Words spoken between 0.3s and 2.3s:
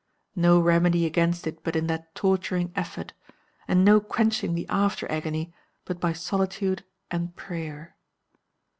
No remedy against it but in that